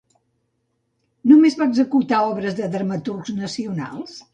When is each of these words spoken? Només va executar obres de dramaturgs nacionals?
Només 1.33 1.59
va 1.61 1.69
executar 1.75 2.25
obres 2.33 2.59
de 2.65 2.75
dramaturgs 2.81 3.35
nacionals? 3.47 4.23